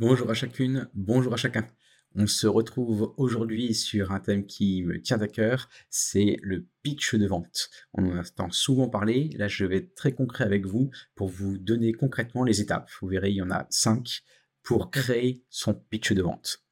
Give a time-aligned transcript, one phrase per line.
[0.00, 1.66] Bonjour à chacune, bonjour à chacun.
[2.14, 7.16] On se retrouve aujourd'hui sur un thème qui me tient à cœur, c'est le pitch
[7.16, 7.68] de vente.
[7.92, 11.58] On en entend souvent parler, là je vais être très concret avec vous pour vous
[11.58, 12.88] donner concrètement les étapes.
[13.02, 14.22] Vous verrez, il y en a cinq
[14.62, 16.64] pour créer son pitch de vente.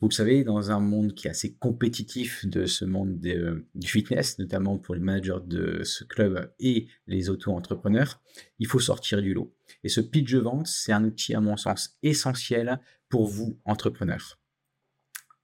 [0.00, 4.38] Vous le savez, dans un monde qui est assez compétitif de ce monde du fitness,
[4.38, 8.22] notamment pour les managers de ce club et les auto-entrepreneurs,
[8.58, 9.54] il faut sortir du lot.
[9.84, 12.80] Et ce pitch de vente, c'est un outil, à mon sens, essentiel
[13.10, 14.38] pour vous, entrepreneurs.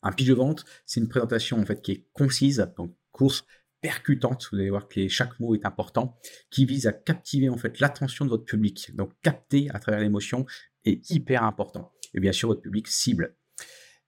[0.03, 3.47] Un pitch de vente, c'est une présentation en fait qui est concise, donc courte,
[3.83, 4.49] percutante.
[4.51, 8.25] Vous allez voir que chaque mot est important, qui vise à captiver en fait l'attention
[8.25, 8.97] de votre public.
[8.97, 10.47] Donc capter à travers l'émotion
[10.87, 11.93] est hyper important.
[12.15, 13.37] Et bien sûr, votre public cible.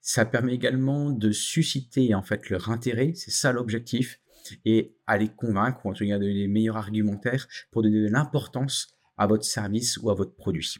[0.08, 4.18] Ça permet également de susciter en fait leur intérêt, c'est ça l'objectif,
[4.64, 8.08] et à les convaincre, ou en tout cas donner les meilleurs argumentaires pour donner de
[8.08, 10.76] l'importance à votre service ou à votre produit.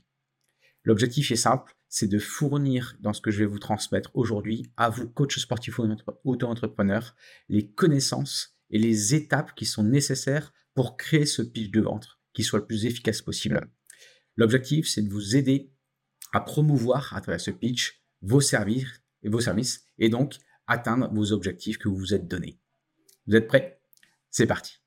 [0.83, 4.89] L'objectif est simple, c'est de fournir dans ce que je vais vous transmettre aujourd'hui à
[4.89, 5.87] vous, coach sportif ou
[6.25, 7.15] auto-entrepreneur,
[7.51, 12.45] les connaissances et les étapes qui sont nécessaires pour créer ce pitch de ventre qui
[12.45, 13.61] soit le plus efficace possible.
[14.37, 15.71] L'objectif, c'est de vous aider
[16.33, 21.79] à promouvoir à travers ce pitch vos services vos services et donc atteindre vos objectifs
[21.79, 22.59] que vous vous êtes donnés.
[23.27, 23.81] Vous êtes prêts?
[24.31, 24.79] C'est parti.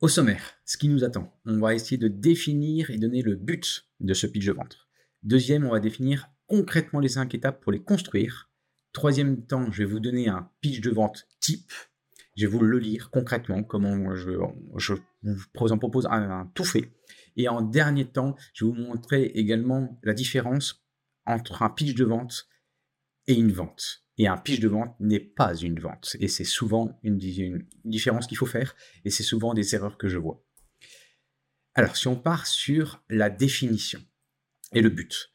[0.00, 3.86] Au sommaire, ce qui nous attend, on va essayer de définir et donner le but
[4.00, 4.78] de ce pitch de vente.
[5.22, 8.50] Deuxième, on va définir concrètement les cinq étapes pour les construire.
[8.92, 11.72] Troisième temps, je vais vous donner un pitch de vente type.
[12.36, 14.32] Je vais vous le lire concrètement, comment je,
[14.76, 16.92] je vous en propose un, un tout fait.
[17.36, 20.84] Et en dernier temps, je vais vous montrer également la différence
[21.24, 22.46] entre un pitch de vente
[23.26, 24.04] et une vente.
[24.16, 26.16] Et un pitch de vente n'est pas une vente.
[26.20, 27.18] Et c'est souvent une,
[27.84, 28.76] différence qu'il faut faire.
[29.04, 30.44] Et c'est souvent des erreurs que je vois.
[31.74, 34.00] Alors, si on part sur la définition
[34.72, 35.32] et le but.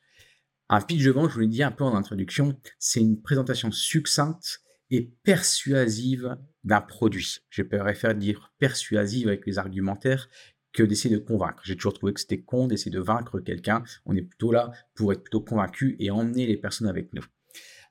[0.69, 3.71] Un pitch de vente, je vous l'ai dit un peu en introduction, c'est une présentation
[3.71, 4.61] succincte
[4.91, 7.39] et persuasive d'un produit.
[7.49, 10.29] Je préfère dire persuasive avec les argumentaires
[10.71, 11.61] que d'essayer de convaincre.
[11.65, 13.83] J'ai toujours trouvé que c'était con d'essayer de vaincre quelqu'un.
[14.05, 17.23] On est plutôt là pour être plutôt convaincu et emmener les personnes avec nous.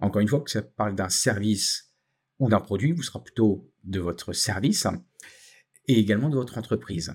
[0.00, 1.92] Encore une fois, que ça parle d'un service
[2.38, 4.86] ou d'un produit, vous sera plutôt de votre service
[5.86, 7.12] et également de votre entreprise.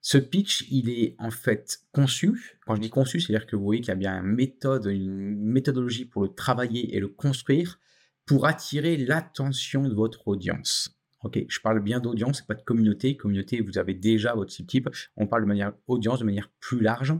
[0.00, 2.58] Ce pitch, il est en fait conçu.
[2.66, 5.34] Quand je dis conçu, c'est-à-dire que vous voyez qu'il y a bien une méthode, une
[5.36, 7.80] méthodologie pour le travailler et le construire
[8.26, 10.98] pour attirer l'attention de votre audience.
[11.22, 13.16] Ok, je parle bien d'audience, pas de communauté.
[13.16, 14.90] Communauté, vous avez déjà votre type.
[15.16, 17.14] On parle de manière audience, de manière plus large,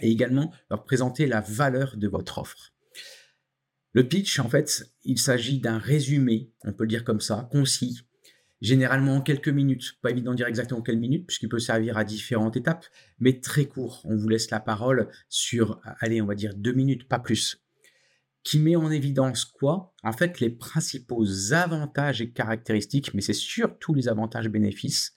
[0.00, 2.71] et également leur présenter la valeur de votre offre.
[3.94, 8.00] Le pitch, en fait, il s'agit d'un résumé, on peut le dire comme ça, concis,
[8.62, 9.98] généralement en quelques minutes.
[10.00, 12.86] Pas évident de dire exactement quelles minutes, puisqu'il peut servir à différentes étapes,
[13.18, 14.00] mais très court.
[14.04, 17.62] On vous laisse la parole sur, allez, on va dire deux minutes, pas plus.
[18.44, 19.94] Qui met en évidence quoi?
[20.02, 25.16] En fait, les principaux avantages et caractéristiques, mais c'est surtout les avantages bénéfices,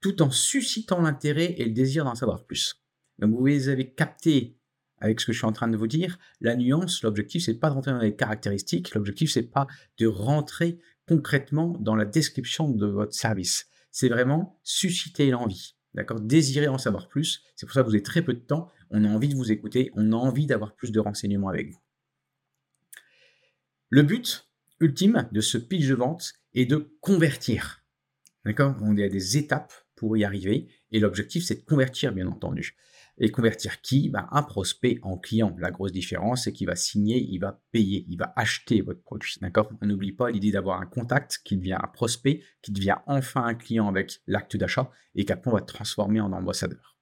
[0.00, 2.82] tout en suscitant l'intérêt et le désir d'en savoir plus.
[3.18, 4.55] Donc vous avez capté
[4.98, 7.68] avec ce que je suis en train de vous dire, la nuance, l'objectif, c'est pas
[7.68, 9.66] de rentrer dans les caractéristiques, l'objectif, c'est pas
[9.98, 13.66] de rentrer concrètement dans la description de votre service.
[13.90, 16.20] C'est vraiment susciter l'envie, d'accord?
[16.20, 17.42] Désirer en savoir plus.
[17.54, 18.70] C'est pour ça que vous avez très peu de temps.
[18.90, 21.80] On a envie de vous écouter, on a envie d'avoir plus de renseignements avec vous.
[23.88, 24.48] Le but
[24.80, 27.84] ultime de ce pitch de vente est de convertir.
[28.44, 28.76] D'accord?
[28.82, 32.76] On a des étapes pour y arriver et l'objectif, c'est de convertir, bien entendu.
[33.18, 34.10] Et convertir qui?
[34.10, 35.54] Bah, Un prospect en client.
[35.58, 39.34] La grosse différence, c'est qu'il va signer, il va payer, il va acheter votre produit.
[39.40, 39.70] D'accord?
[39.80, 43.54] On n'oublie pas l'idée d'avoir un contact qui devient un prospect, qui devient enfin un
[43.54, 46.96] client avec l'acte d'achat et qu'après on va transformer en ambassadeur.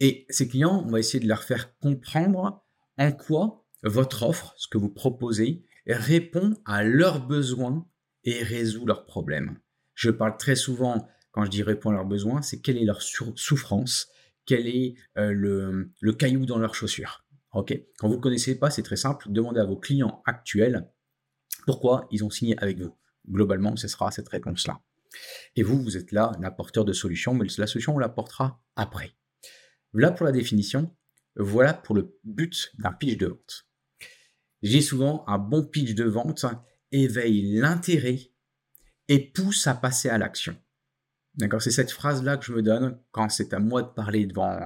[0.00, 2.64] Et ces clients, on va essayer de leur faire comprendre
[2.98, 7.86] en quoi votre offre, ce que vous proposez, répond à leurs besoins
[8.24, 9.58] et résout leurs problèmes.
[9.94, 13.02] Je parle très souvent, quand je dis répond à leurs besoins, c'est quelle est leur
[13.02, 14.08] souffrance,
[14.48, 15.30] quel est euh,
[16.00, 17.22] le, caillou dans leur chaussure.
[17.52, 17.78] Ok?
[17.98, 19.26] Quand vous ne connaissez pas, c'est très simple.
[19.30, 20.90] Demandez à vos clients actuels
[21.66, 22.96] pourquoi ils ont signé avec vous.
[23.28, 24.80] Globalement, ce sera cette réponse-là.
[25.54, 29.12] Et vous, vous êtes là, l'apporteur de solutions, mais la solution, on l'apportera après.
[29.92, 30.96] Voilà pour la définition.
[31.36, 33.68] Voilà pour le but d'un pitch de vente.
[34.62, 36.46] J'ai souvent un bon pitch de vente
[36.90, 38.32] éveille l'intérêt
[39.08, 40.56] et pousse à passer à l'action.
[41.38, 44.58] D'accord C'est cette phrase-là que je me donne quand c'est à moi de parler devant,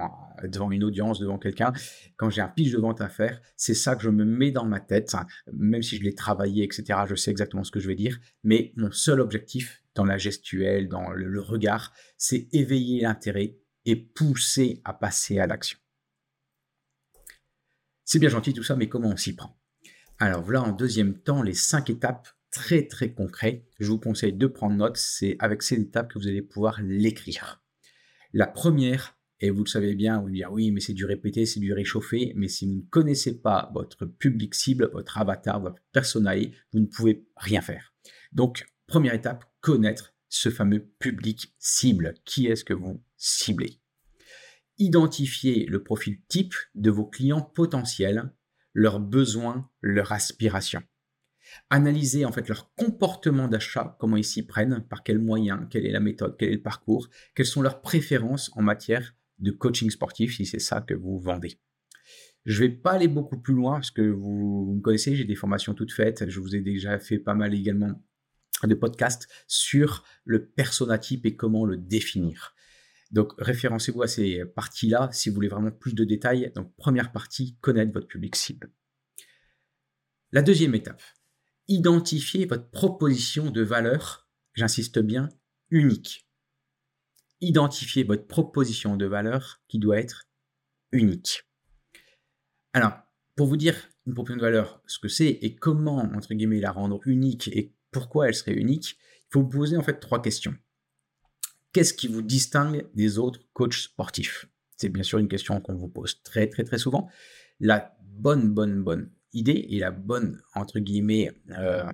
[0.42, 1.72] devant une audience, devant quelqu'un.
[2.16, 4.64] Quand j'ai un pitch de vente à faire, c'est ça que je me mets dans
[4.64, 5.14] ma tête.
[5.52, 8.18] Même si je l'ai travaillé, etc., je sais exactement ce que je vais dire.
[8.42, 14.80] Mais mon seul objectif dans la gestuelle, dans le regard, c'est éveiller l'intérêt et pousser
[14.84, 15.78] à passer à l'action.
[18.04, 19.58] C'est bien gentil tout ça, mais comment on s'y prend?
[20.18, 23.64] Alors voilà en deuxième temps les cinq étapes très très concrètes.
[23.80, 27.64] Je vous conseille de prendre note, c'est avec ces étapes que vous allez pouvoir l'écrire.
[28.32, 31.58] La première, et vous le savez bien, vous dire oui, mais c'est du répéter, c'est
[31.58, 36.52] du réchauffer, mais si vous ne connaissez pas votre public cible, votre avatar, votre personae,
[36.72, 37.92] vous ne pouvez rien faire.
[38.30, 42.14] Donc, première étape, connaître ce fameux public cible.
[42.24, 43.80] Qui est-ce que vous ciblez?
[44.78, 48.32] Identifiez le profil type de vos clients potentiels,
[48.74, 50.82] leurs besoins, leurs aspirations.
[51.70, 55.92] Analysez en fait leur comportement d'achat, comment ils s'y prennent, par quels moyens, quelle est
[55.92, 60.36] la méthode, quel est le parcours, quelles sont leurs préférences en matière de coaching sportif
[60.36, 61.58] si c'est ça que vous vendez.
[62.44, 65.36] Je ne vais pas aller beaucoup plus loin parce que vous, me connaissez, j'ai des
[65.36, 68.02] formations toutes faites, je vous ai déjà fait pas mal également
[68.64, 70.52] de podcasts sur le
[71.00, 72.54] type et comment le définir.
[73.10, 76.50] Donc, référencez-vous à ces parties-là si vous voulez vraiment plus de détails.
[76.54, 78.70] Donc, première partie, connaître votre public cible.
[80.32, 81.02] La deuxième étape,
[81.68, 85.28] identifier votre proposition de valeur, j'insiste bien,
[85.70, 86.28] unique.
[87.40, 90.28] Identifiez votre proposition de valeur qui doit être
[90.92, 91.44] unique.
[92.72, 92.92] Alors,
[93.36, 93.76] pour vous dire
[94.06, 97.74] une proposition de valeur, ce que c'est et comment, entre guillemets, la rendre unique et
[97.90, 100.54] pourquoi elle serait unique, il faut vous poser en fait trois questions.
[101.72, 104.46] Qu'est-ce qui vous distingue des autres coachs sportifs?
[104.76, 107.08] C'est bien sûr une question qu'on vous pose très très très souvent.
[107.60, 111.84] La bonne bonne bonne idée et la bonne entre guillemets euh,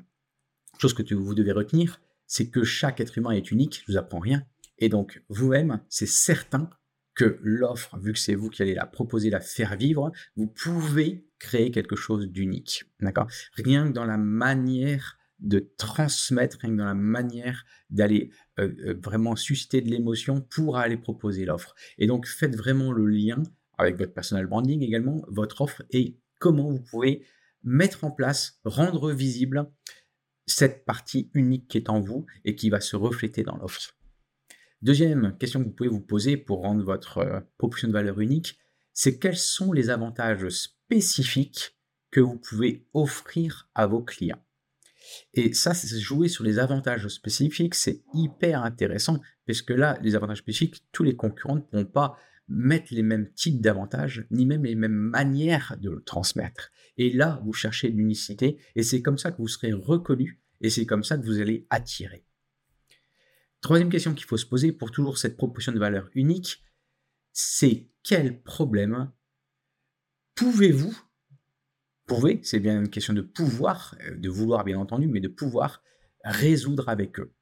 [0.78, 3.82] chose que vous devez retenir, c'est que chaque être humain est unique.
[3.86, 4.44] Je vous apprends rien.
[4.78, 6.70] Et donc vous-même, c'est certain
[7.14, 11.26] que l'offre, vu que c'est vous qui allez la proposer, la faire vivre, vous pouvez
[11.40, 12.84] créer quelque chose d'unique.
[13.00, 13.26] D'accord?
[13.54, 19.80] Rien que dans la manière de transmettre dans la manière d'aller euh, euh, vraiment susciter
[19.80, 21.74] de l'émotion pour aller proposer l'offre.
[21.98, 23.42] Et donc faites vraiment le lien
[23.78, 27.24] avec votre personal branding également, votre offre et comment vous pouvez
[27.62, 29.70] mettre en place, rendre visible
[30.46, 33.94] cette partie unique qui est en vous et qui va se refléter dans l'offre.
[34.80, 38.58] Deuxième question que vous pouvez vous poser pour rendre votre euh, proposition de valeur unique,
[38.92, 41.76] c'est quels sont les avantages spécifiques
[42.10, 44.42] que vous pouvez offrir à vos clients?
[45.34, 50.14] Et ça, c'est jouer sur les avantages spécifiques, c'est hyper intéressant, parce que là, les
[50.14, 52.16] avantages spécifiques, tous les concurrents ne pourront pas
[52.48, 56.70] mettre les mêmes types d'avantages, ni même les mêmes manières de le transmettre.
[56.96, 60.86] Et là, vous cherchez l'unicité, et c'est comme ça que vous serez reconnu, et c'est
[60.86, 62.24] comme ça que vous allez attirer.
[63.60, 66.62] Troisième question qu'il faut se poser pour toujours cette proposition de valeur unique,
[67.32, 69.10] c'est quel problème
[70.34, 70.96] pouvez-vous
[72.08, 75.82] pouvez, c'est bien une question de pouvoir, euh, de vouloir bien entendu, mais de pouvoir
[76.24, 77.32] résoudre avec eux.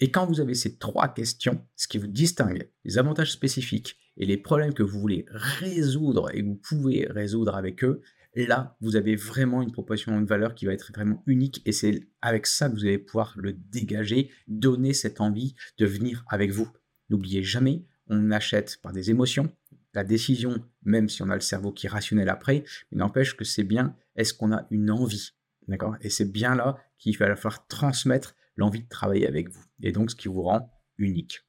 [0.00, 4.26] Et quand vous avez ces trois questions, ce qui vous distingue, les avantages spécifiques et
[4.26, 8.02] les problèmes que vous voulez résoudre et que vous pouvez résoudre avec eux,
[8.34, 12.06] là, vous avez vraiment une proposition de valeur qui va être vraiment unique et c'est
[12.20, 16.68] avec ça que vous allez pouvoir le dégager, donner cette envie de venir avec vous.
[17.08, 19.50] N'oubliez jamais, on achète par des émotions,
[19.94, 23.64] la décision, même si on a le cerveau qui est rationnel après, n'empêche que c'est
[23.64, 25.30] bien, est-ce qu'on a une envie
[25.68, 25.96] D'accord?
[26.00, 29.64] Et c'est bien là qu'il va falloir transmettre l'envie de travailler avec vous.
[29.82, 31.40] Et donc, ce qui vous rend unique.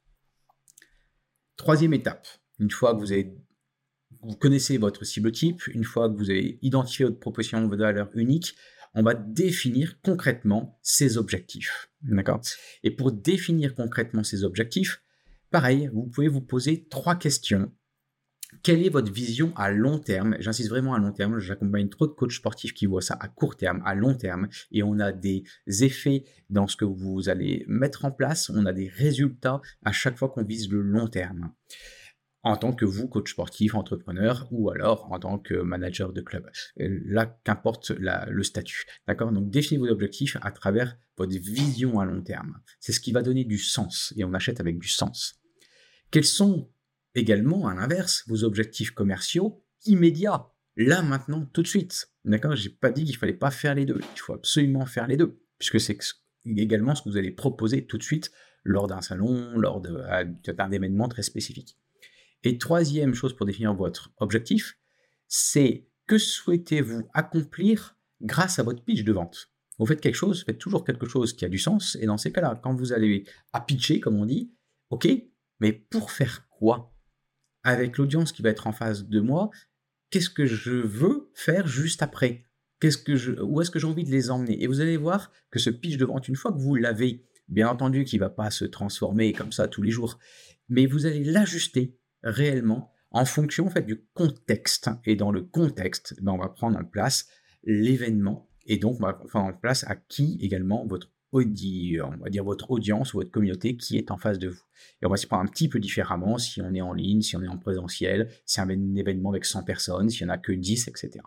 [1.55, 2.27] Troisième étape,
[2.59, 3.33] une fois que vous avez
[4.21, 8.09] vous connaissez votre cible type, une fois que vous avez identifié votre proposition de valeur
[8.15, 8.55] unique,
[8.93, 11.89] on va définir concrètement ses objectifs.
[12.01, 12.41] D'accord
[12.83, 15.03] Et pour définir concrètement ces objectifs,
[15.51, 17.71] pareil, vous pouvez vous poser trois questions
[18.63, 20.37] quelle est votre vision à long terme?
[20.39, 21.37] J'insiste vraiment à long terme.
[21.39, 24.83] J'accompagne trop de coachs sportifs qui voient ça à court terme, à long terme, et
[24.83, 28.49] on a des effets dans ce que vous allez mettre en place.
[28.49, 31.51] On a des résultats à chaque fois qu'on vise le long terme.
[32.43, 36.49] En tant que vous, coach sportif, entrepreneur, ou alors en tant que manager de club.
[36.79, 38.85] Euh, là, qu'importe le statut.
[39.07, 39.31] D'accord?
[39.31, 42.59] Donc, définissez vos objectifs à travers votre vision à long terme.
[42.79, 45.41] C'est ce qui va donner du sens, et on achète avec du sens.
[46.11, 46.69] Quels sont
[47.15, 52.07] également, à l'inverse, vos objectifs commerciaux immédiats, là, maintenant, tout de suite.
[52.23, 52.55] D'accord?
[52.55, 53.99] J'ai pas dit qu'il fallait pas faire les deux.
[54.15, 55.97] Il faut absolument faire les deux, puisque c'est
[56.45, 58.31] également ce que vous allez proposer tout de suite
[58.63, 61.77] lors d'un salon, lors d'un événement très spécifique.
[62.47, 64.79] Et troisième chose pour définir votre objectif,
[65.27, 69.51] c'est que souhaitez-vous accomplir grâce à votre pitch de vente?
[69.77, 72.31] Vous faites quelque chose, faites toujours quelque chose qui a du sens, et dans ces
[72.31, 74.53] cas-là, quand vous allez à pitcher, comme on dit,
[74.91, 75.09] ok,
[75.59, 76.95] mais pour faire quoi?
[77.63, 79.49] Avec l'audience qui va être en face de moi,
[80.09, 82.45] qu'est-ce que je veux faire juste après?
[82.79, 84.63] Qu'est-ce Où est-ce que j'ai envie de les emmener?
[84.63, 87.67] Et vous allez voir que ce pitch de vente, une fois que vous l'avez, bien
[87.67, 90.17] entendu qu'il ne va pas se transformer comme ça tous les jours,
[90.69, 94.89] mais vous allez l'ajuster réellement en fonction en fait, du contexte.
[95.05, 97.27] Et dans le contexte, ben, on va prendre en place
[97.63, 102.43] l'événement et donc on va prendre en place à qui également votre on va dire
[102.43, 104.61] votre audience ou votre communauté qui est en face de vous.
[105.01, 107.35] Et on va s'y prendre un petit peu différemment si on est en ligne, si
[107.35, 110.37] on est en présentiel, si c'est un événement avec 100 personnes, s'il n'y en a
[110.37, 111.19] que 10, etc.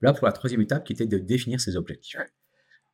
[0.00, 2.18] Là, pour la troisième étape qui était de définir ses objectifs.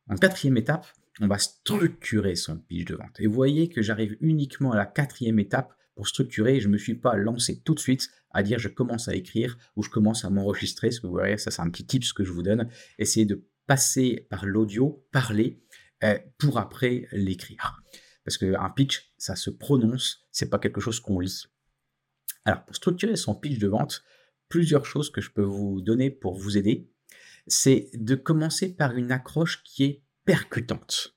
[0.09, 0.87] En quatrième étape,
[1.21, 3.19] on va structurer son pitch de vente.
[3.19, 6.59] Et vous voyez que j'arrive uniquement à la quatrième étape pour structurer.
[6.59, 9.57] Je ne me suis pas lancé tout de suite à dire je commence à écrire
[9.75, 10.91] ou je commence à m'enregistrer.
[10.91, 12.69] Ce que vous voyez, ça c'est un petit tip que je vous donne.
[12.99, 15.63] Essayez de passer par l'audio, parler,
[16.03, 17.81] euh, pour après l'écrire.
[18.23, 21.45] Parce qu'un pitch, ça se prononce, c'est pas quelque chose qu'on lit.
[22.43, 24.03] Alors, pour structurer son pitch de vente,
[24.49, 26.91] plusieurs choses que je peux vous donner pour vous aider,
[27.47, 31.14] c'est de commencer par une accroche qui est percutante.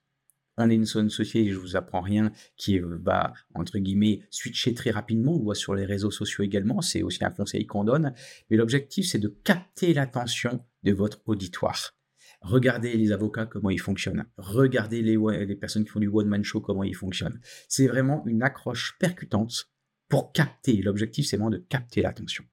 [0.60, 5.36] On est une société, je vous apprends rien, qui va, entre guillemets, switcher très rapidement.
[5.36, 6.80] On voit sur les réseaux sociaux également.
[6.80, 8.12] C'est aussi un conseil qu'on donne.
[8.50, 11.94] Mais l'objectif, c'est de capter l'attention de votre auditoire.
[12.40, 14.26] Regardez les avocats, comment ils fonctionnent.
[14.36, 17.40] Regardez les, les personnes qui font du one-man show, comment ils fonctionnent.
[17.68, 19.70] C'est vraiment une accroche percutante
[20.08, 20.82] pour capter.
[20.82, 22.44] L'objectif, c'est vraiment de capter l'attention.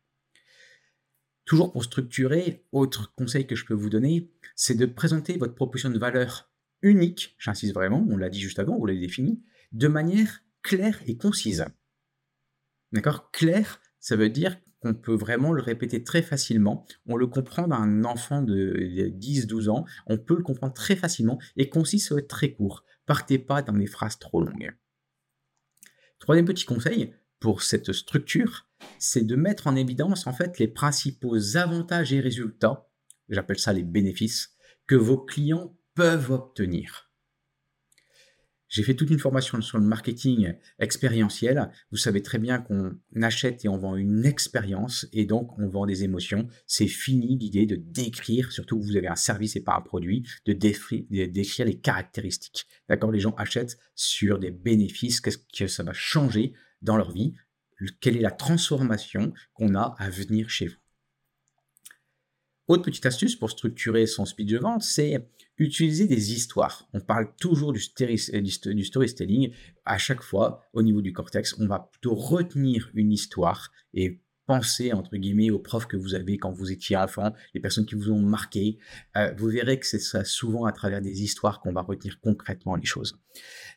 [1.46, 5.90] Toujours pour structurer, autre conseil que je peux vous donner, c'est de présenter votre proposition
[5.90, 6.52] de valeur
[6.86, 11.18] unique, j'insiste vraiment, on l'a dit juste avant, on l'a défini, de manière claire et
[11.18, 11.66] concise.
[12.92, 13.32] D'accord?
[13.32, 16.86] Claire, ça veut dire qu'on peut vraiment le répéter très facilement.
[17.08, 18.76] On le comprend d'un enfant de
[19.20, 22.84] 10-12 ans, on peut le comprendre très facilement et concis, ça très court.
[23.08, 24.72] Partez pas dans des phrases trop longues.
[26.20, 28.68] Troisième petit conseil pour cette structure,
[29.00, 32.88] c'est de mettre en évidence en fait les principaux avantages et résultats,
[33.30, 34.56] j'appelle ça les bénéfices,
[34.88, 37.10] que vos clients peuvent obtenir.
[38.68, 41.72] J'ai fait toute une formation sur le marketing expérientiel.
[41.92, 45.86] Vous savez très bien qu'on achète et on vend une expérience et donc on vend
[45.86, 46.48] des émotions.
[46.68, 50.28] C'est fini l'idée de décrire, surtout que vous avez un service et pas un produit,
[50.46, 52.66] de décrire, les caractéristiques.
[52.90, 53.12] D'accord?
[53.12, 57.34] Les gens achètent sur des bénéfices, qu'est-ce que ça va changer dans leur vie,
[58.02, 60.78] quelle est la transformation qu'on a à venir chez vous?
[62.68, 66.88] Autre petite astuce pour structurer son speech de vente, c'est utiliser des histoires.
[66.94, 69.52] On parle toujours du, du storytelling.
[69.86, 74.94] À chaque fois, au niveau du cortex, on va plutôt retenir une histoire et penser,
[74.94, 78.12] entre guillemets, aux profs que vous avez quand vous étiez enfant, les personnes qui vous
[78.12, 78.78] ont marqué.
[79.18, 82.86] Euh, vous verrez que c'est souvent à travers des histoires qu'on va retenir concrètement les
[82.86, 83.20] choses.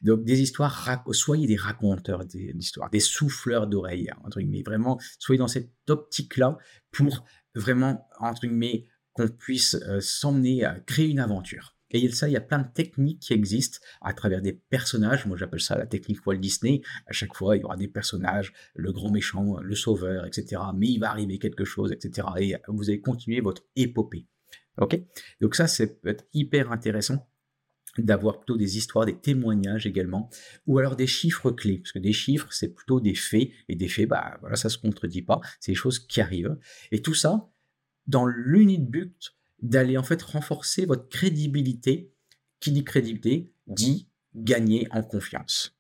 [0.03, 4.63] Donc, des histoires, soyez des raconteurs d'histoires, des souffleurs d'oreilles, entre guillemets.
[4.63, 6.59] Vraiment, soyez dans cette optique-là
[6.91, 8.87] pour vraiment, entre guillemets,
[9.27, 11.77] puisse euh, s'emmener à créer une aventure.
[11.91, 15.25] Et ça, il y a plein de techniques qui existent à travers des personnages.
[15.25, 16.83] Moi, j'appelle ça la technique Walt Disney.
[17.07, 20.61] À chaque fois, il y aura des personnages, le grand méchant, le sauveur, etc.
[20.77, 22.29] Mais il va arriver quelque chose, etc.
[22.39, 24.27] Et vous allez continuer votre épopée.
[24.79, 25.01] Ok?
[25.41, 27.27] Donc ça, c'est peut être hyper intéressant
[27.97, 30.31] d'avoir plutôt des histoires, des témoignages également,
[30.67, 33.89] ou alors des chiffres clés, parce que des chiffres, c'est plutôt des faits, et des
[33.89, 36.57] faits, bah voilà, ça se contredit pas, c'est des choses qui arrivent.
[36.93, 37.51] Et tout ça,
[38.09, 42.13] dans l'unique but d'aller en fait renforcer votre crédibilité.
[42.61, 45.79] Qui dit crédibilité dit gagner en confiance.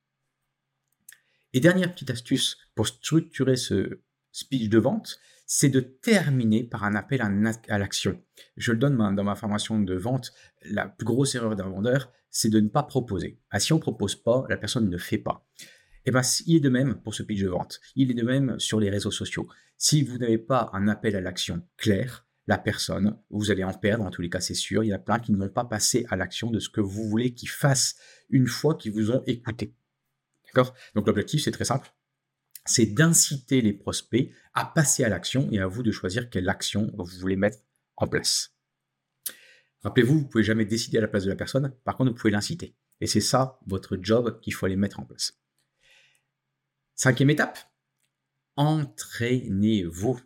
[1.52, 6.94] Et dernière petite astuce pour structurer ce speech de vente, c'est de terminer par un
[6.94, 8.22] appel à l'action.
[8.56, 10.32] Je le donne dans ma formation de vente,
[10.62, 13.40] la plus grosse erreur d'un vendeur, c'est de ne pas proposer.
[13.50, 15.48] Ah, si on ne propose pas, la personne ne fait pas.
[16.08, 17.82] Eh ben, il est de même pour ce pitch de vente.
[17.94, 19.46] Il est de même sur les réseaux sociaux.
[19.76, 24.04] Si vous n'avez pas un appel à l'action clair, la personne, vous allez en perdre,
[24.06, 25.66] en tous les cas c'est sûr, il y en a plein qui ne vont pas
[25.66, 27.96] passer à l'action de ce que vous voulez qu'ils fassent
[28.30, 29.74] une fois qu'ils vous ont écouté.
[30.46, 30.74] D'accord?
[30.94, 31.92] Donc l'objectif c'est très simple,
[32.64, 36.90] c'est d'inciter les prospects à passer à l'action et à vous de choisir quelle action
[36.96, 37.58] vous voulez mettre
[37.98, 38.56] en place.
[39.82, 42.16] Rappelez-vous, vous ne pouvez jamais décider à la place de la personne, par contre vous
[42.16, 42.74] pouvez l'inciter.
[43.02, 45.37] Et c'est ça votre job qu'il faut aller mettre en place.
[47.00, 47.60] Cinquième étape,
[48.56, 50.20] entraînez-vous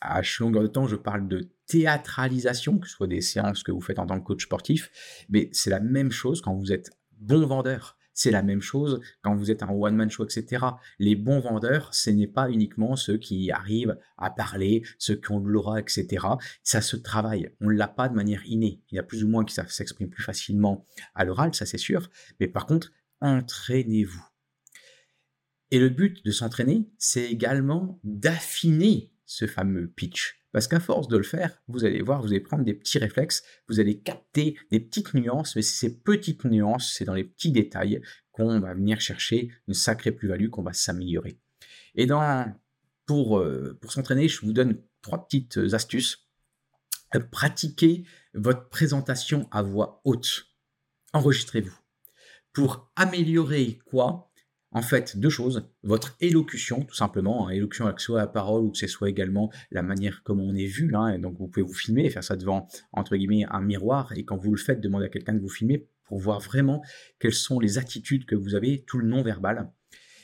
[0.00, 3.80] à longueur de temps, je parle de théâtralisation, que ce soit des séances que vous
[3.80, 7.44] faites en tant que coach sportif, mais c'est la même chose quand vous êtes bon
[7.44, 7.98] vendeur.
[8.12, 10.64] C'est la même chose quand vous êtes un one-man show, etc.
[11.00, 15.40] Les bons vendeurs, ce n'est pas uniquement ceux qui arrivent à parler, ceux qui ont
[15.40, 16.24] de l'aura, etc.
[16.62, 17.50] Ça se travaille.
[17.60, 18.80] On ne l'a pas de manière innée.
[18.92, 20.86] Il y a plus ou moins qui s'expriment plus facilement
[21.16, 22.10] à l'oral, ça c'est sûr.
[22.38, 24.24] Mais par contre, entraînez-vous.
[25.70, 30.40] Et le but de s'entraîner, c'est également d'affiner ce fameux pitch.
[30.52, 33.42] Parce qu'à force de le faire, vous allez voir, vous allez prendre des petits réflexes,
[33.68, 38.00] vous allez capter des petites nuances, mais ces petites nuances, c'est dans les petits détails
[38.32, 41.38] qu'on va venir chercher une sacrée plus-value, qu'on va s'améliorer.
[41.94, 42.50] Et dans,
[43.04, 46.26] pour, euh, pour s'entraîner, je vous donne trois petites astuces.
[47.30, 48.04] Pratiquez
[48.34, 50.46] votre présentation à voix haute.
[51.12, 51.76] Enregistrez-vous.
[52.52, 54.30] Pour améliorer quoi?
[54.76, 55.66] En fait deux choses.
[55.84, 59.50] Votre élocution, tout simplement, hein, élocution avec soit la parole ou que ce soit également
[59.70, 60.92] la manière comme on est vu.
[61.18, 64.12] Donc vous pouvez vous filmer et faire ça devant, entre guillemets, un miroir.
[64.16, 66.82] Et quand vous le faites, demandez à quelqu'un de vous filmer pour voir vraiment
[67.18, 69.72] quelles sont les attitudes que vous avez, tout le non-verbal.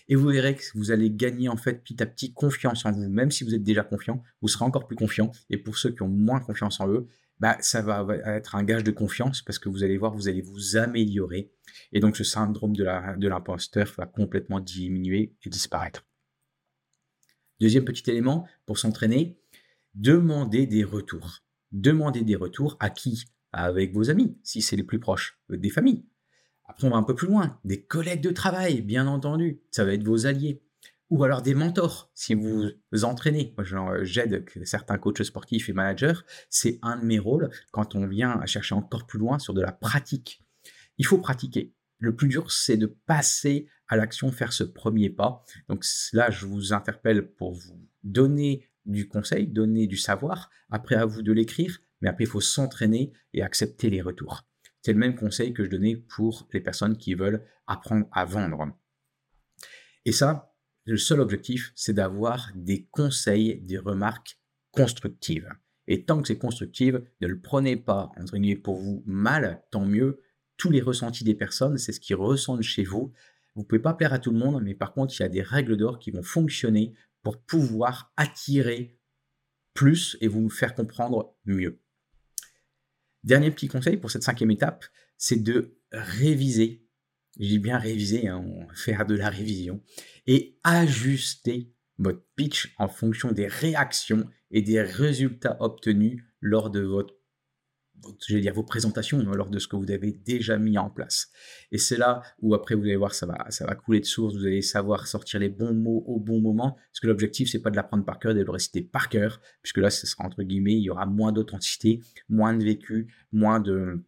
[0.09, 3.09] Et vous verrez que vous allez gagner en fait petit à petit confiance en vous.
[3.09, 5.30] Même si vous êtes déjà confiant, vous serez encore plus confiant.
[5.49, 7.09] Et pour ceux qui ont moins confiance en eux,
[7.43, 8.07] bah, ça va
[8.37, 11.53] être un gage de confiance parce que vous allez voir, vous allez vous améliorer.
[11.91, 16.07] Et donc ce syndrome de l'imposteur va complètement diminuer et disparaître.
[17.61, 19.41] Deuxième petit élément pour s'entraîner,
[19.95, 21.41] demandez des retours.
[21.73, 23.25] Demandez des retours à qui?
[23.51, 26.07] Avec vos amis, si c'est les plus proches, des familles.
[26.65, 29.61] Après, on va un peu plus loin, des collègues de travail, bien entendu.
[29.73, 30.63] Ça va être vos alliés
[31.12, 33.54] ou alors des mentors si vous vous entraînez.
[33.59, 36.21] Moi, j'aide certains coachs sportifs et managers.
[36.49, 39.73] C'est un de mes rôles quand on vient chercher encore plus loin sur de la
[39.73, 40.42] pratique.
[40.97, 41.75] Il faut pratiquer.
[41.99, 45.45] Le plus dur, c'est de passer à l'action, faire ce premier pas.
[45.69, 50.49] Donc là, je vous interpelle pour vous donner du conseil, donner du savoir.
[50.71, 54.45] Après, à vous de l'écrire, mais après, il faut s'entraîner et accepter les retours.
[54.81, 58.75] C'est le même conseil que je donnais pour les personnes qui veulent apprendre à vendre.
[60.07, 60.51] Et ça,
[60.85, 64.39] le seul objectif, c'est d'avoir des conseils, des remarques
[64.73, 65.49] constructives.
[65.87, 69.85] Et tant que c'est constructif, ne le prenez pas, entre guillemets, pour vous mal, tant
[69.85, 70.21] mieux.
[70.56, 73.13] Tous les ressentis des personnes, c'est ce qu'ils ressentent chez vous.
[73.54, 75.28] Vous ne pouvez pas plaire à tout le monde, mais par contre, il y a
[75.28, 78.99] des règles d'or qui vont fonctionner pour pouvoir attirer
[79.75, 81.80] plus et vous faire comprendre mieux.
[83.25, 84.85] Dernier petit conseil pour cette cinquième étape,
[85.17, 86.81] c'est de réviser
[87.38, 89.80] j'ai bien révisé, hein, faire de la révision,
[90.26, 97.14] et ajuster votre pitch en fonction des réactions et des résultats obtenus lors de votre,
[98.26, 101.30] je vais dire vos présentations, lors de ce que vous avez déjà mis en place.
[101.71, 104.34] Et c'est là où après vous allez voir ça va, ça va couler de source,
[104.34, 107.71] vous allez savoir sortir les bons mots au bon moment, parce que l'objectif c'est pas
[107.71, 110.75] de l'apprendre par cœur, de le réciter par cœur, puisque là ce sera entre guillemets,
[110.75, 114.04] il y aura moins d'authenticité, moins de vécu, moins de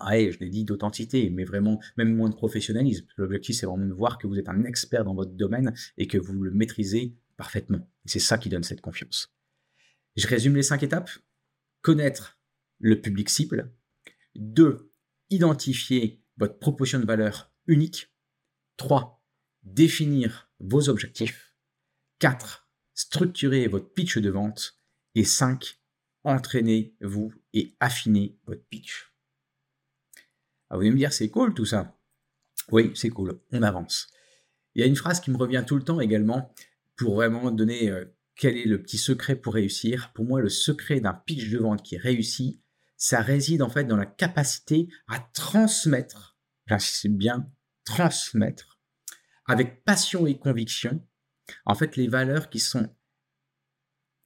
[0.00, 3.06] ah, je l'ai dit, d'authenticité, mais vraiment même moins de professionnalisme.
[3.16, 6.18] L'objectif, c'est vraiment de voir que vous êtes un expert dans votre domaine et que
[6.18, 7.88] vous le maîtrisez parfaitement.
[8.04, 9.34] C'est ça qui donne cette confiance.
[10.16, 11.10] Je résume les cinq étapes.
[11.82, 12.38] Connaître
[12.78, 13.72] le public cible.
[14.34, 14.90] Deux,
[15.28, 18.12] Identifier votre proposition de valeur unique.
[18.76, 19.24] Trois,
[19.62, 21.54] Définir vos objectifs.
[22.18, 24.78] Quatre, Structurer votre pitch de vente.
[25.14, 25.80] Et cinq,
[26.24, 29.15] Entraînez-vous et affinez votre pitch.
[30.70, 31.96] Ah, vous allez me dire, c'est cool tout ça?
[32.72, 34.08] Oui, c'est cool, on avance.
[34.74, 36.52] Il y a une phrase qui me revient tout le temps également
[36.96, 40.12] pour vraiment donner euh, quel est le petit secret pour réussir.
[40.14, 42.60] Pour moi, le secret d'un pitch de vente qui réussit,
[42.96, 47.48] ça réside en fait dans la capacité à transmettre, j'insiste bien,
[47.84, 48.80] transmettre
[49.46, 51.00] avec passion et conviction,
[51.64, 52.92] en fait, les valeurs qui sont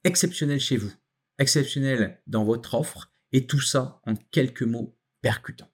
[0.03, 0.91] exceptionnelles chez vous,
[1.37, 5.70] exceptionnelles dans votre offre, et tout ça en quelques mots percutants.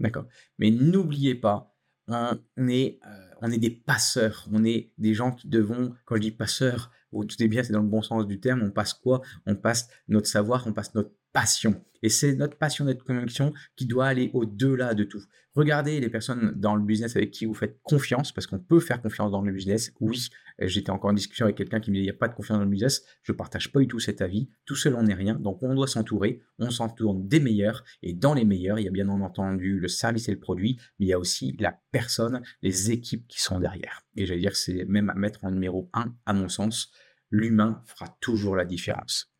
[0.00, 0.26] D'accord.
[0.58, 1.74] Mais n'oubliez pas,
[2.08, 4.46] on est, euh, on est des passeurs.
[4.52, 7.82] On est des gens qui devons, quand je dis passeurs, tout est bien, c'est dans
[7.82, 8.62] le bon sens du terme.
[8.62, 9.22] On passe quoi?
[9.46, 11.84] On passe notre savoir, on passe notre passion.
[12.02, 15.22] Et c'est notre passion, notre conviction qui doit aller au-delà de tout.
[15.54, 19.00] Regardez les personnes dans le business avec qui vous faites confiance, parce qu'on peut faire
[19.02, 19.92] confiance dans le business.
[20.00, 22.34] Oui, j'étais encore en discussion avec quelqu'un qui me dit il n'y a pas de
[22.34, 23.04] confiance dans le business.
[23.22, 24.50] Je ne partage pas du tout cet avis.
[24.64, 25.34] Tout seul, on n'est rien.
[25.34, 26.42] Donc, on doit s'entourer.
[26.58, 27.84] On s'entoure des meilleurs.
[28.02, 31.06] Et dans les meilleurs, il y a bien entendu le service et le produit, mais
[31.06, 34.02] il y a aussi la personne, les équipes qui sont derrière.
[34.16, 36.92] Et j'allais dire, c'est même à mettre en numéro un, à mon sens.
[37.30, 39.33] L'humain fera toujours la différence.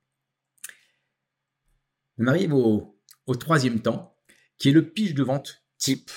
[2.19, 2.97] On arrive au,
[3.39, 4.17] troisième temps,
[4.59, 6.11] qui est le pitch de vente type.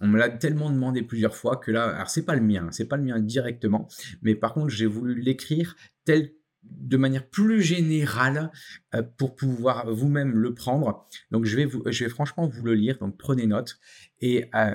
[0.00, 2.88] On me l'a tellement demandé plusieurs fois que là, alors c'est pas le mien, c'est
[2.88, 3.86] pas le mien directement,
[4.22, 6.32] mais par contre j'ai voulu l'écrire tel
[6.62, 8.50] de manière plus générale
[8.94, 11.06] euh, pour pouvoir vous-même le prendre.
[11.30, 13.78] Donc je vais, vous, je vais franchement vous le lire, donc prenez note.
[14.20, 14.74] Et euh,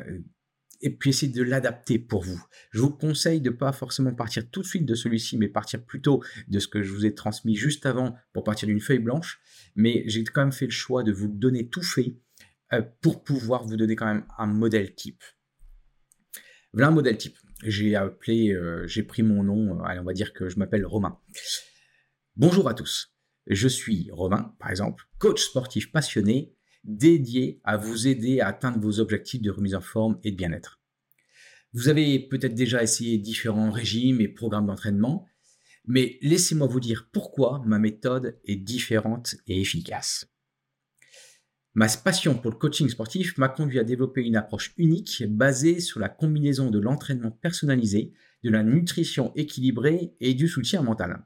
[0.82, 2.42] et puis essayer de l'adapter pour vous.
[2.72, 6.24] Je vous conseille de pas forcément partir tout de suite de celui-ci, mais partir plutôt
[6.48, 9.40] de ce que je vous ai transmis juste avant pour partir d'une feuille blanche.
[9.76, 12.16] Mais j'ai quand même fait le choix de vous donner tout fait
[12.74, 15.24] euh, pour pouvoir vous donner quand même un modèle type.
[16.74, 17.38] Voilà un modèle type.
[17.64, 21.20] J'ai appelé, euh, j'ai pris mon nom, allez, on va dire que je m'appelle Romain.
[22.36, 23.16] Bonjour à tous.
[23.48, 26.55] Je suis Romain, par exemple, coach sportif passionné
[26.86, 30.80] dédié à vous aider à atteindre vos objectifs de remise en forme et de bien-être.
[31.74, 35.28] Vous avez peut-être déjà essayé différents régimes et programmes d'entraînement,
[35.86, 40.28] mais laissez-moi vous dire pourquoi ma méthode est différente et efficace.
[41.74, 46.00] Ma passion pour le coaching sportif m'a conduit à développer une approche unique basée sur
[46.00, 48.14] la combinaison de l'entraînement personnalisé,
[48.46, 51.26] de la nutrition équilibrée et du soutien mental.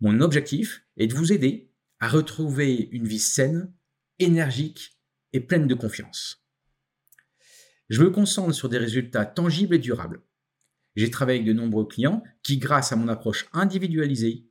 [0.00, 3.72] Mon objectif est de vous aider à retrouver une vie saine,
[4.18, 4.98] énergique
[5.32, 6.44] et pleine de confiance.
[7.88, 10.22] Je me concentre sur des résultats tangibles et durables.
[10.96, 14.46] J'ai travaillé avec de nombreux clients qui, grâce à mon approche individualisée,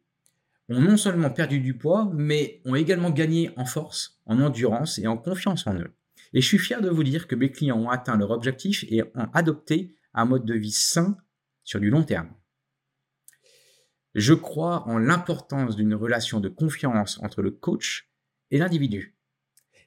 [0.69, 5.07] ont non seulement perdu du poids, mais ont également gagné en force, en endurance et
[5.07, 5.93] en confiance en eux.
[6.33, 9.03] Et je suis fier de vous dire que mes clients ont atteint leur objectif et
[9.15, 11.17] ont adopté un mode de vie sain
[11.63, 12.33] sur du long terme.
[14.15, 18.09] Je crois en l'importance d'une relation de confiance entre le coach
[18.49, 19.14] et l'individu.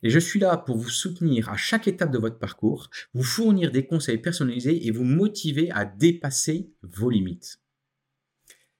[0.02, 3.72] Et je suis là pour vous soutenir à chaque étape de votre parcours, vous fournir
[3.72, 7.60] des conseils personnalisés et vous motiver à dépasser vos limites.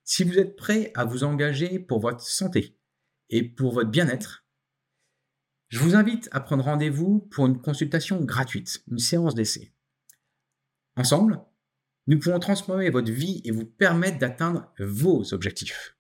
[0.05, 2.79] Si vous êtes prêt à vous engager pour votre santé
[3.31, 4.45] et pour votre bien-être,
[5.69, 9.73] je vous invite à prendre rendez-vous pour une consultation gratuite, une séance d'essai.
[10.97, 11.41] Ensemble,
[12.07, 15.95] nous pouvons transformer votre vie et vous permettre d'atteindre vos objectifs.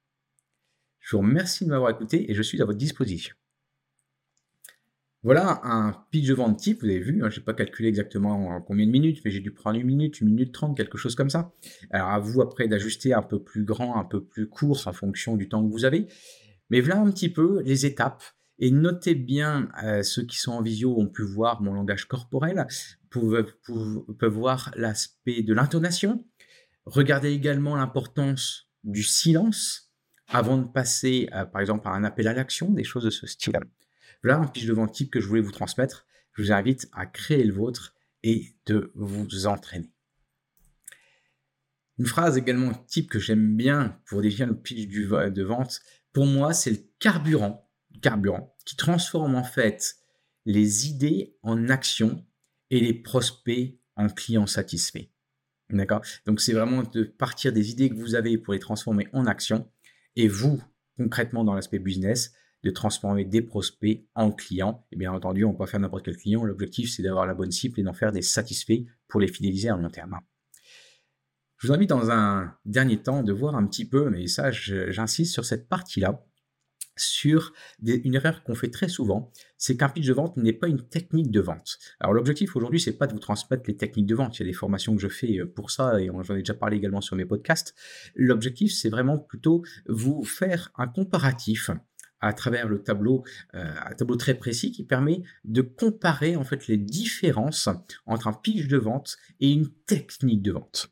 [1.01, 3.38] Je vous remercie de m'avoir écouté et je suis à votre disposition.
[5.25, 8.61] Voilà un pitch de vente type, vous avez vu, hein, je n'ai pas calculé exactement
[8.61, 11.29] combien de minutes, mais j'ai dû prendre une minute, une minute trente, quelque chose comme
[11.29, 11.53] ça.
[11.91, 15.37] Alors à vous après d'ajuster un peu plus grand, un peu plus court en fonction
[15.37, 16.07] du temps que vous avez.
[16.71, 18.23] Mais voilà un petit peu les étapes.
[18.61, 22.67] Et notez bien, euh, ceux qui sont en visio ont pu voir mon langage corporel,
[23.11, 23.55] peuvent,
[24.23, 26.25] voir l'aspect de l'intonation.
[26.85, 29.93] Regardez également l'importance du silence
[30.29, 33.27] avant de passer, euh, par exemple, à un appel à l'action, des choses de ce
[33.27, 33.59] style.
[34.23, 36.07] Voilà un pitch de vente type que je voulais vous transmettre.
[36.33, 39.93] Je vous invite à créer le vôtre et de vous entraîner.
[41.99, 45.81] Une phrase également type que j'aime bien pour définir le pitch de vente,
[46.13, 47.69] pour moi, c'est le carburant,
[48.01, 49.97] carburant qui transforme en fait
[50.45, 52.25] les idées en actions
[52.71, 55.09] et les prospects en clients satisfaits.
[55.71, 56.03] D'accord?
[56.25, 59.71] Donc c'est vraiment de partir des idées que vous avez pour les transformer en actions
[60.17, 60.63] et vous,
[60.97, 62.33] concrètement dans l'aspect business,
[62.65, 64.87] de transformer des prospects en clients.
[64.93, 66.45] Et bien entendu, on peut faire n'importe quel client.
[66.45, 69.77] L'objectif, c'est d'avoir la bonne cible et d'en faire des satisfaits pour les fidéliser à
[69.77, 70.19] long terme.
[71.59, 75.33] Je vous invite dans un dernier temps de voir un petit peu, mais ça, j'insiste
[75.33, 76.25] sur cette partie-là,
[76.97, 77.53] sur
[77.85, 81.31] une erreur qu'on fait très souvent, c'est qu'un pitch de vente n'est pas une technique
[81.31, 81.79] de vente.
[82.01, 84.39] Alors l'objectif aujourd'hui, c'est pas de vous transmettre les techniques de vente.
[84.39, 86.77] Il y a des formations que je fais pour ça et j'en ai déjà parlé
[86.77, 87.75] également sur mes podcasts.
[88.15, 91.71] L'objectif, c'est vraiment plutôt vous faire un comparatif
[92.21, 96.67] à travers le tableau, euh, un tableau très précis qui permet de comparer en fait
[96.67, 97.69] les différences
[98.07, 100.91] entre un pitch de vente et une technique de vente.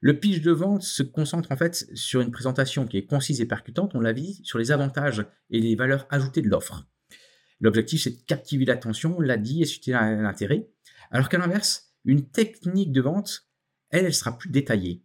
[0.00, 3.46] Le pitch de vente se concentre en fait sur une présentation qui est concise et
[3.46, 6.86] percutante, on l'a vu, sur les avantages et les valeurs ajoutées de l'offre.
[7.60, 10.70] L'objectif, c'est de captiver l'attention, on l'a dit, et susciter l'intérêt.
[11.10, 13.50] Alors qu'à l'inverse, une technique de vente,
[13.90, 15.02] elle, elle sera plus détaillée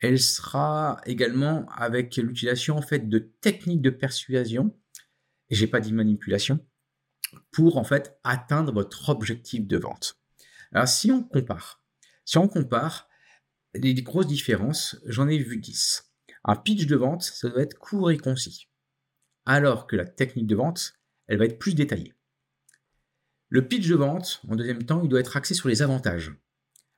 [0.00, 4.76] elle sera également avec l'utilisation en fait de techniques de persuasion,
[5.50, 6.66] et j'ai pas dit manipulation,
[7.52, 10.20] pour en fait atteindre votre objectif de vente.
[10.72, 11.82] Alors si on compare,
[12.24, 13.08] si on compare
[13.74, 16.12] les grosses différences, j'en ai vu 10.
[16.44, 18.68] Un pitch de vente, ça doit être court et concis,
[19.44, 20.94] alors que la technique de vente,
[21.26, 22.14] elle va être plus détaillée.
[23.48, 26.32] Le pitch de vente, en deuxième temps, il doit être axé sur les avantages,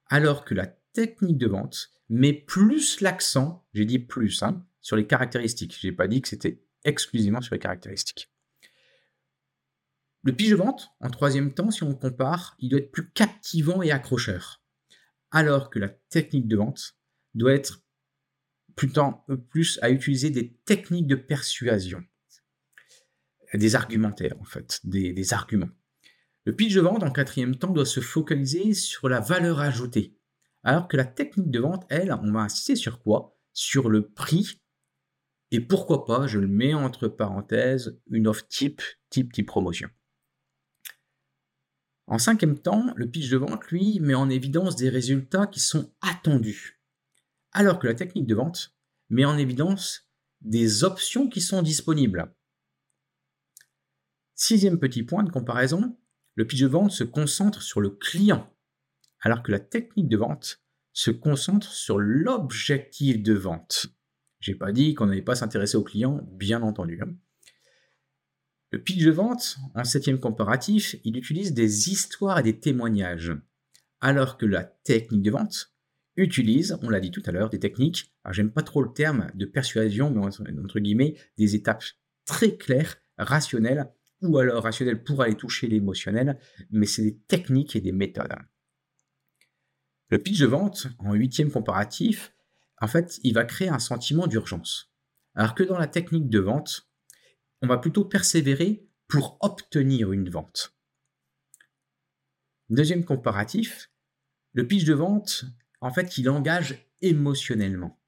[0.07, 5.07] alors que la technique de vente, mais plus l'accent, j'ai dit plus, hein, sur les
[5.07, 5.79] caractéristiques.
[5.81, 8.31] Je n'ai pas dit que c'était exclusivement sur les caractéristiques.
[10.25, 13.83] Le pitch de vente, en troisième temps, si on compare, il doit être plus captivant
[13.83, 14.63] et accrocheur.
[15.31, 16.97] Alors que la technique de vente
[17.35, 17.83] doit être
[18.77, 19.15] plutôt
[19.51, 22.05] plus à utiliser des techniques de persuasion.
[23.55, 25.71] Des argumentaires, en fait, des arguments.
[26.45, 30.17] Le pitch de vente, en quatrième temps, doit se focaliser sur la valeur ajoutée,
[30.65, 33.37] alors que la technique de vente, elle, on va insister sur quoi?
[33.53, 34.61] Sur le prix.
[35.51, 39.89] Et pourquoi pas, je le mets entre parenthèses, une offre type, type, type promotion.
[42.07, 45.93] En cinquième temps, le pitch de vente, lui, met en évidence des résultats qui sont
[46.01, 46.81] attendus,
[47.53, 48.75] alors que la technique de vente
[49.11, 50.09] met en évidence
[50.41, 52.35] des options qui sont disponibles.
[54.35, 55.97] Sixième petit point de comparaison,
[56.35, 58.52] le pitch de vente se concentre sur le client,
[59.23, 63.87] alors que la technique de vente se concentre sur l'objectif de vente.
[64.41, 67.01] J'ai pas dit qu'on n'allait pas s'intéresser au client, bien entendu.
[67.01, 67.15] Hein.
[68.73, 73.33] Le pitch de vente, en septième comparatif, il utilise des histoires et des témoignages,
[74.01, 75.73] alors que la technique de vente
[76.17, 79.31] utilise, on l'a dit tout à l'heure, des techniques, alors j'aime pas trop le terme
[79.35, 81.85] de persuasion, mais entre guillemets, des étapes
[82.25, 86.39] très claires, rationnelles, ou alors rationnelles pour aller toucher l'émotionnel,
[86.71, 88.35] mais c'est des techniques et des méthodes.
[90.13, 92.35] Le pitch de vente, en huitième comparatif,
[92.83, 94.93] en fait, il va créer un sentiment d'urgence.
[95.35, 96.87] Alors que dans la technique de vente,
[97.63, 100.77] on va plutôt persévérer pour obtenir une vente.
[102.69, 103.91] Deuxième comparatif,
[104.53, 105.47] le pitch de vente,
[105.81, 107.99] en fait, il engage émotionnellement.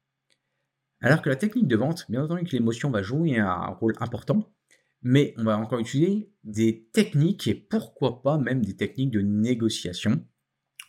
[1.00, 4.54] Alors que la technique de vente, bien entendu que l'émotion va jouer un rôle important,
[5.00, 10.22] mais on va encore utiliser des techniques et pourquoi pas même des techniques de négociation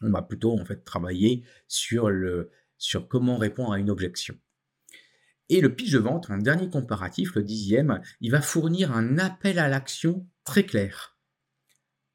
[0.01, 4.35] on va plutôt en fait travailler sur, le, sur comment répondre à une objection.
[5.49, 9.59] Et le pitch de vente, en dernier comparatif, le dixième, il va fournir un appel
[9.59, 11.17] à l'action très clair.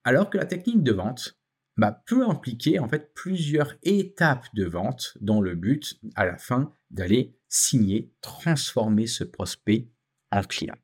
[0.02, 1.38] Alors que la technique de vente
[1.76, 6.74] bah, peut impliquer en fait plusieurs étapes de vente dans le but à la fin
[6.90, 9.88] d'aller signer, transformer ce prospect
[10.30, 10.76] en client.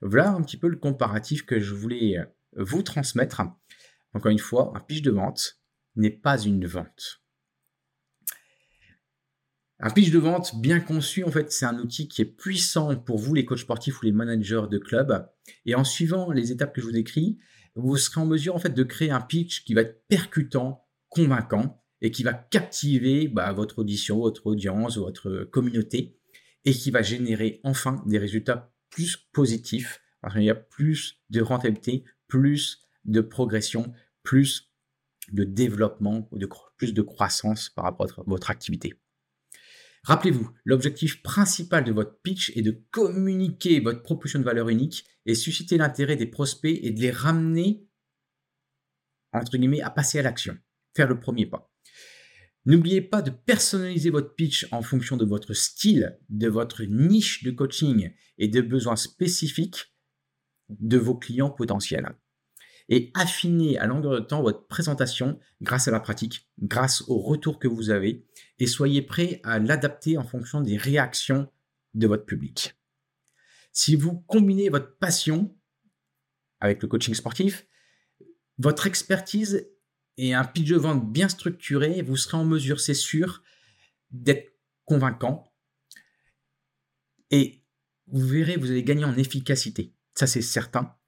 [0.00, 2.16] Voilà un petit peu le comparatif que je voulais
[2.56, 3.42] vous transmettre.
[4.14, 5.59] Encore une fois, un pitch de vente,
[5.96, 7.22] n'est pas une vente.
[9.82, 13.18] Un pitch de vente bien conçu, en fait, c'est un outil qui est puissant pour
[13.18, 15.26] vous, les coachs sportifs ou les managers de club.
[15.64, 17.38] Et en suivant les étapes que je vous décris,
[17.74, 21.82] vous serez en mesure, en fait, de créer un pitch qui va être percutant, convaincant
[22.02, 26.18] et qui va captiver bah, votre audition, votre audience, votre communauté
[26.66, 31.40] et qui va générer enfin des résultats plus positifs parce qu'il y a plus de
[31.40, 34.69] rentabilité, plus de progression, plus
[35.32, 38.94] de développement ou de plus de croissance par rapport à votre activité.
[40.04, 45.34] Rappelez-vous, l'objectif principal de votre pitch est de communiquer votre proposition de valeur unique et
[45.34, 47.86] susciter l'intérêt des prospects et de les ramener,
[49.32, 50.56] à passer à l'action,
[50.96, 51.70] faire le premier pas.
[52.66, 57.50] N'oubliez pas de personnaliser votre pitch en fonction de votre style, de votre niche de
[57.50, 59.94] coaching et des besoins spécifiques
[60.68, 62.14] de vos clients potentiels
[62.90, 67.58] et affiner à longueur de temps votre présentation grâce à la pratique, grâce au retour
[67.58, 68.26] que vous avez
[68.58, 71.50] et soyez prêt à l'adapter en fonction des réactions
[71.94, 72.74] de votre public.
[73.72, 75.56] Si vous combinez votre passion
[76.58, 77.66] avec le coaching sportif,
[78.58, 79.70] votre expertise
[80.18, 83.42] et un pitch de vente bien structuré, vous serez en mesure, c'est sûr,
[84.10, 84.52] d'être
[84.84, 85.54] convaincant
[87.30, 87.64] et
[88.08, 89.94] vous verrez, vous allez gagner en efficacité.
[90.14, 90.99] Ça, c'est certain.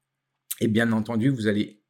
[0.63, 1.83] Et bien entendu, vous allez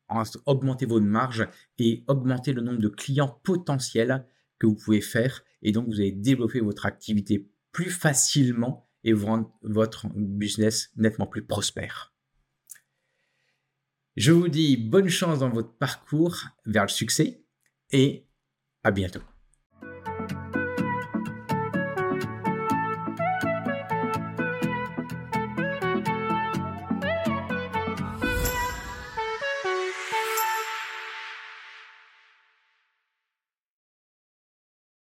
[0.47, 4.25] augmenter votre marge et augmenter le nombre de clients potentiels
[4.57, 5.43] que vous pouvez faire.
[5.62, 11.27] Et donc, vous allez développer votre activité plus facilement et vous rendre votre business nettement
[11.27, 12.15] plus prospère.
[14.15, 17.45] Je vous dis bonne chance dans votre parcours vers le succès
[17.91, 18.25] et
[18.83, 19.21] à bientôt.